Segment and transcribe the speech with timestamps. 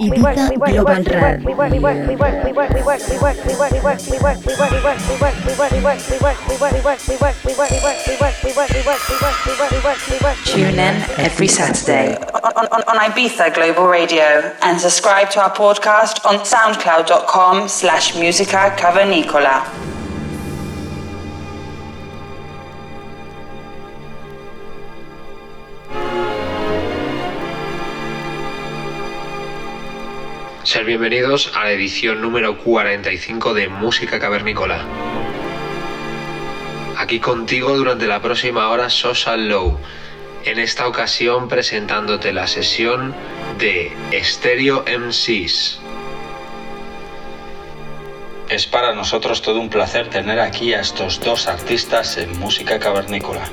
[0.00, 1.40] Ibiza Global Radio.
[10.44, 16.24] Tune in every Saturday on, on, on Ibiza Global Radio and subscribe to our podcast
[16.24, 19.79] on soundcloud.com slash musica cavernicola.
[30.90, 34.84] Bienvenidos a la edición número 45 de Música Cavernícola.
[36.98, 39.78] Aquí contigo durante la próxima hora Sosa Low,
[40.44, 43.14] en esta ocasión presentándote la sesión
[43.60, 45.78] de Stereo MCs.
[48.48, 53.48] Es para nosotros todo un placer tener aquí a estos dos artistas en música cavernícola.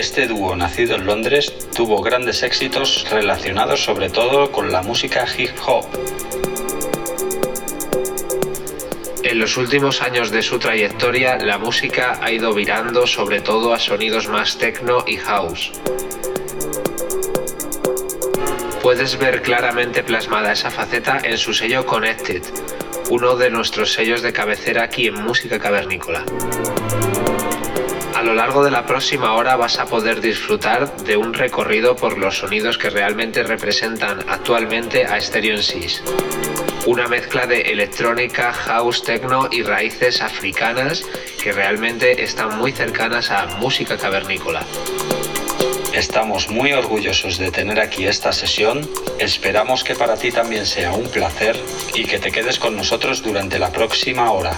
[0.00, 5.50] Este dúo, nacido en Londres, tuvo grandes éxitos relacionados sobre todo con la música hip
[5.66, 5.84] hop.
[9.22, 13.78] En los últimos años de su trayectoria, la música ha ido virando sobre todo a
[13.78, 15.70] sonidos más techno y house.
[18.82, 22.42] Puedes ver claramente plasmada esa faceta en su sello Connected,
[23.10, 26.24] uno de nuestros sellos de cabecera aquí en Música Cavernícola.
[28.30, 32.16] A lo largo de la próxima hora vas a poder disfrutar de un recorrido por
[32.16, 36.04] los sonidos que realmente representan actualmente a Stereo Sys.
[36.86, 41.04] Una mezcla de electrónica, house, techno y raíces africanas
[41.42, 44.64] que realmente están muy cercanas a música cavernícola.
[45.92, 48.88] Estamos muy orgullosos de tener aquí esta sesión.
[49.18, 51.58] Esperamos que para ti también sea un placer
[51.96, 54.56] y que te quedes con nosotros durante la próxima hora.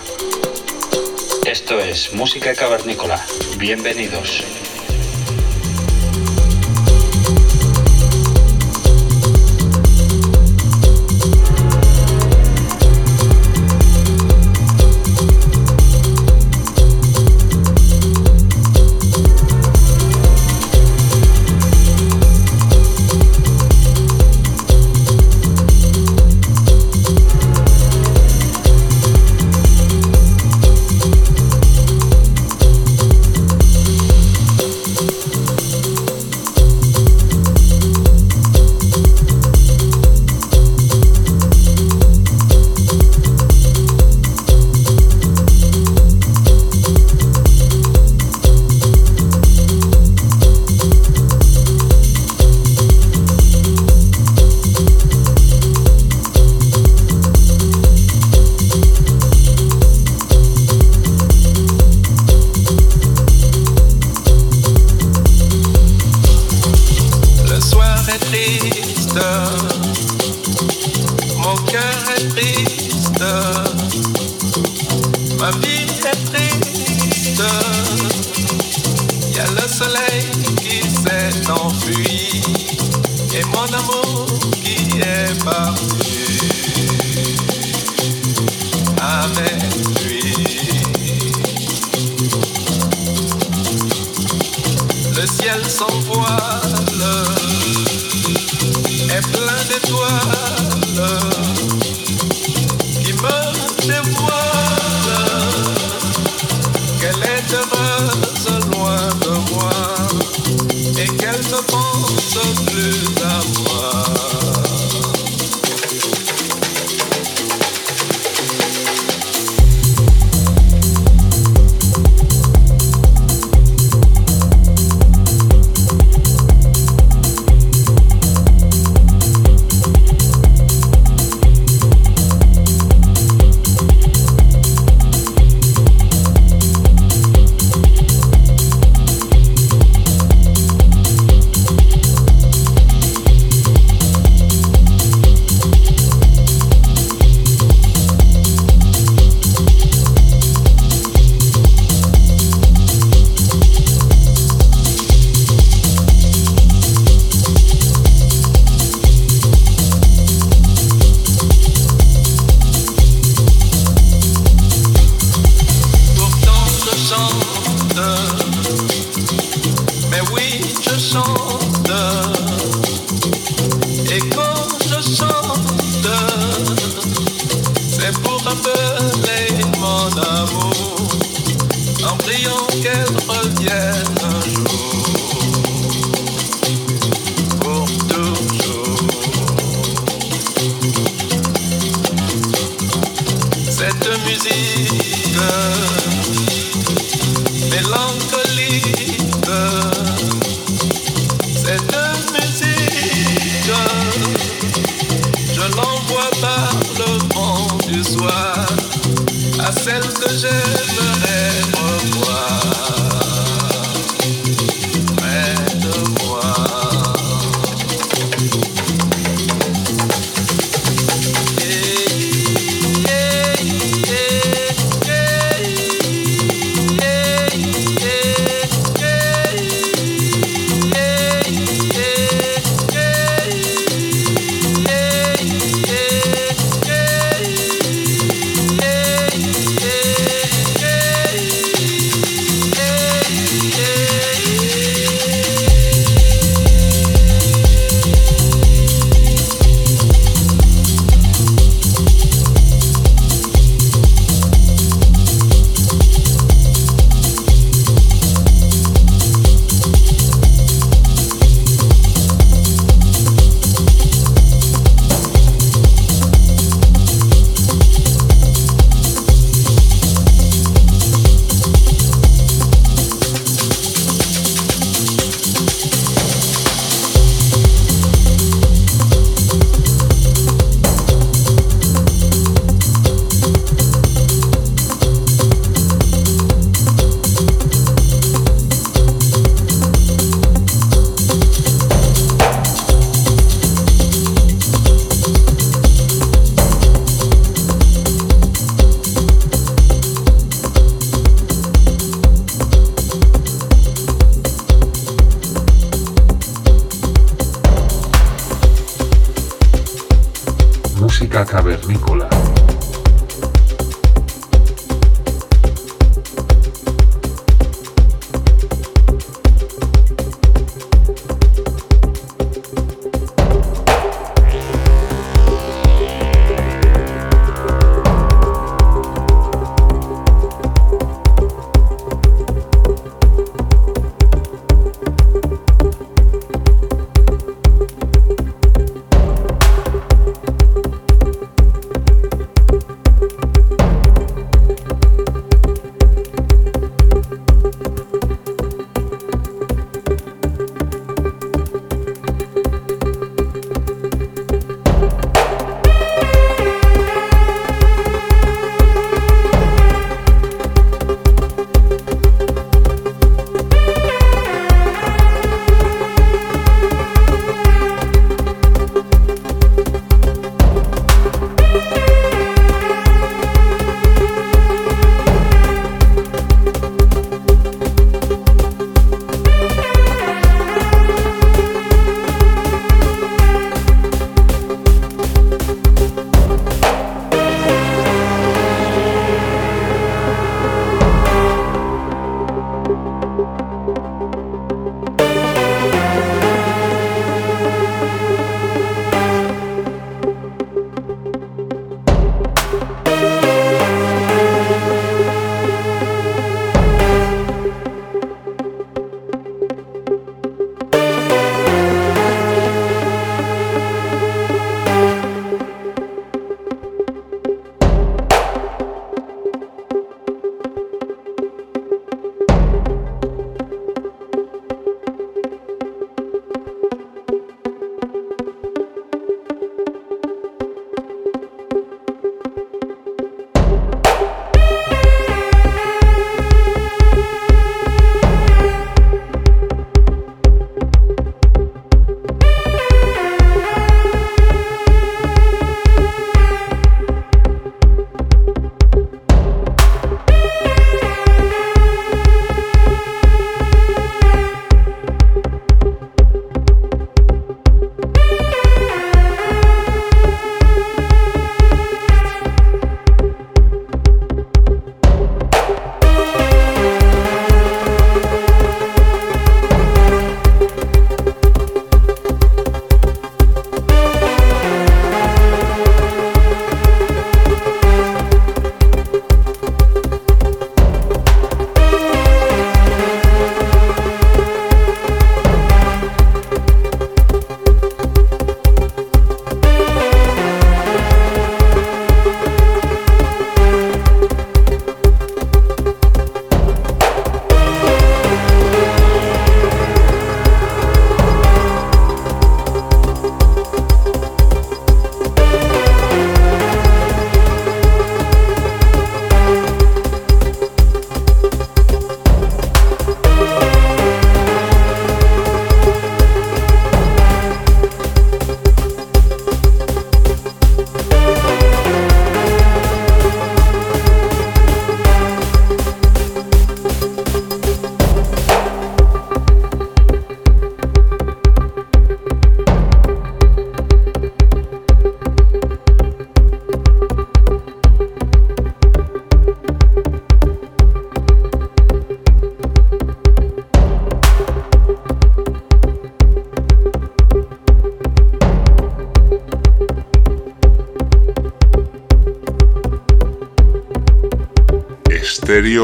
[1.53, 3.23] Esto es Música Cavernícola.
[3.59, 4.43] Bienvenidos.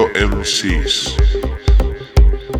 [0.07, 1.17] MCs.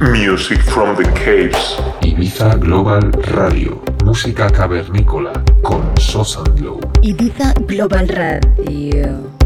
[0.01, 1.79] Music from the caves.
[2.03, 6.81] Ibiza Global Radio, música cavernícola con Sosa Glow.
[7.03, 9.38] Ibiza Global Radio.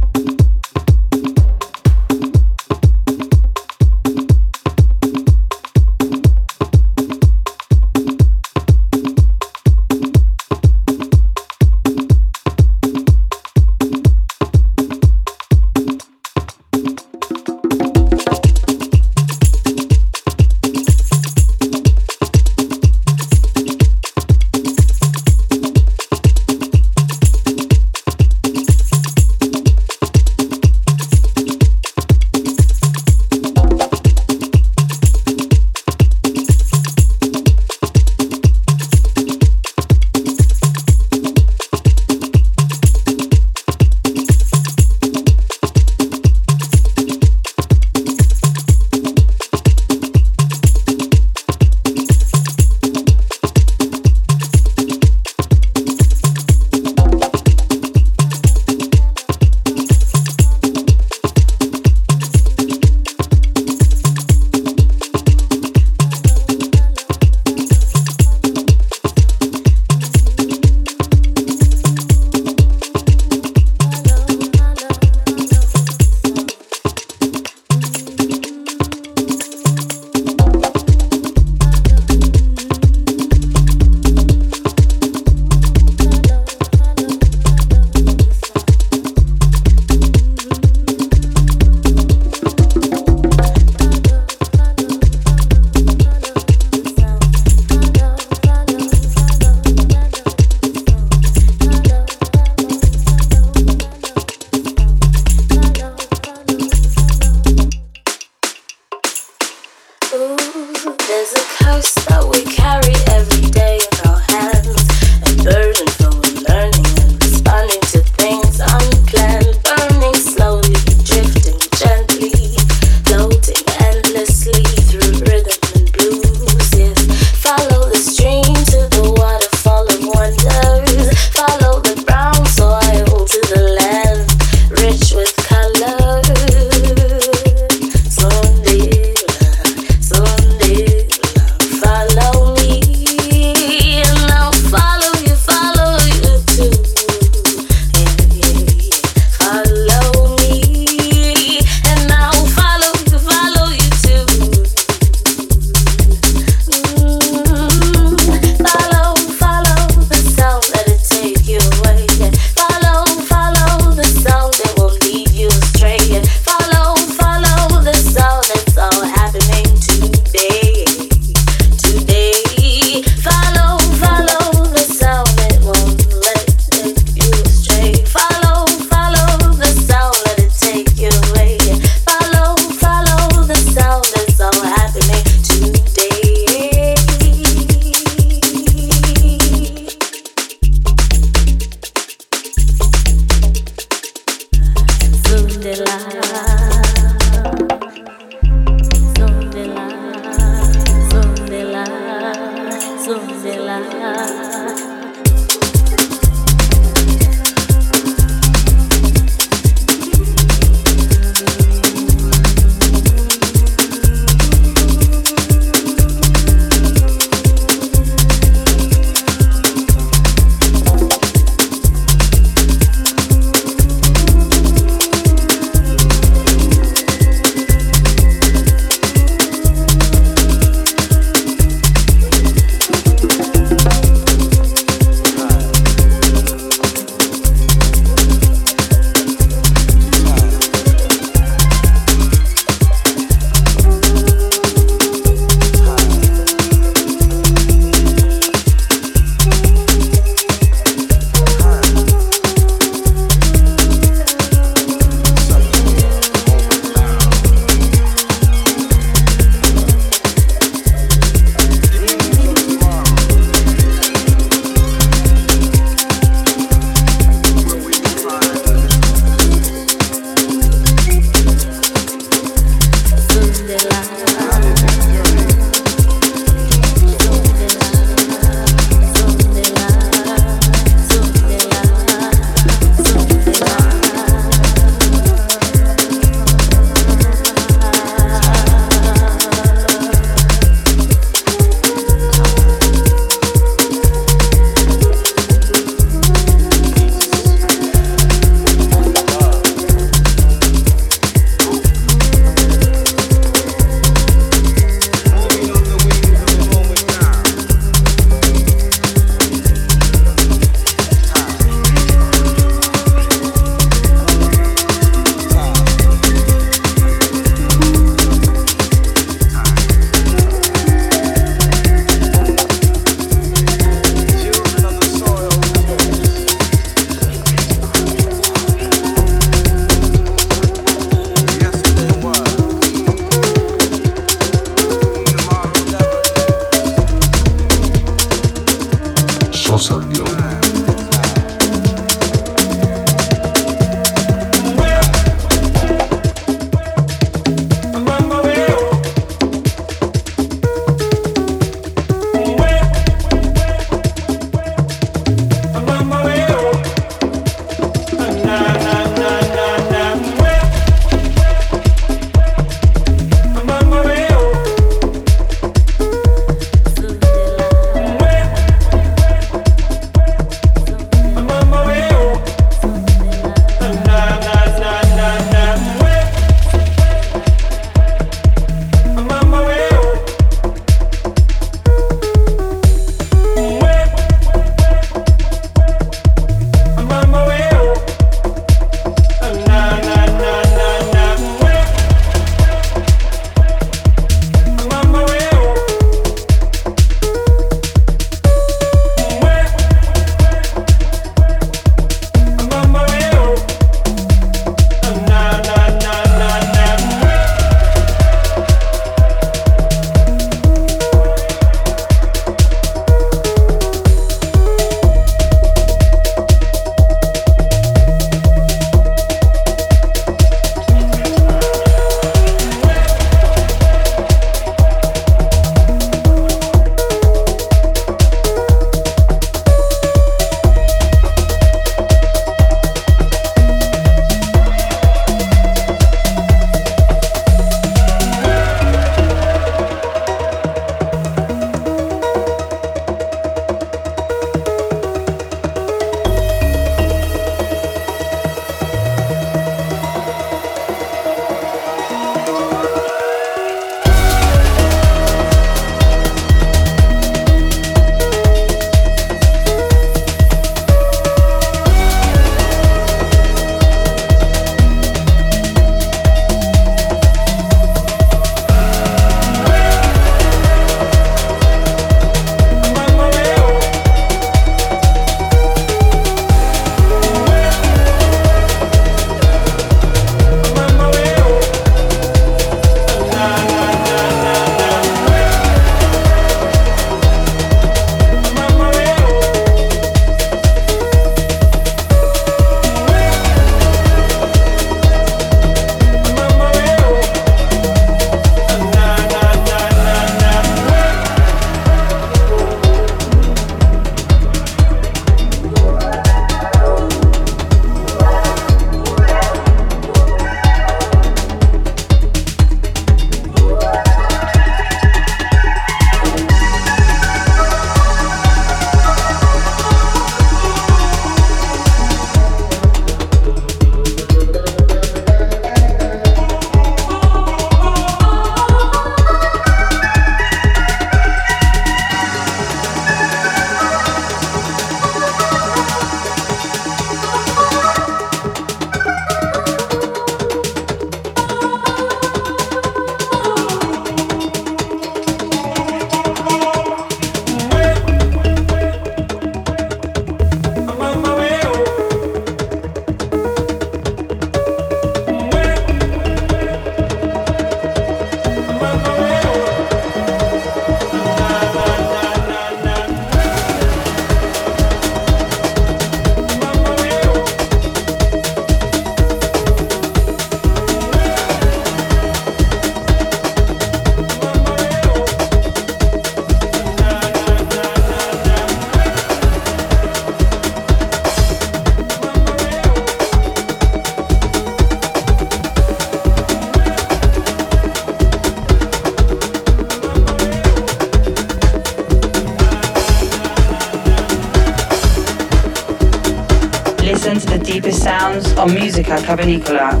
[599.11, 600.00] questa tua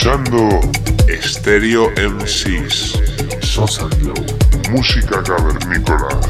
[0.00, 0.60] escuchando
[1.22, 2.98] Stereo MCs.
[3.42, 4.14] Sosanlo.
[4.70, 6.29] Música cavernícola.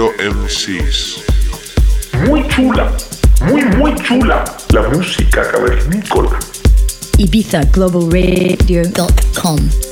[0.00, 1.20] MCs.
[2.26, 2.90] Muy chula,
[3.42, 6.38] muy, muy chula la música cavernícola.
[7.18, 9.91] IbizaGlobalRadio.com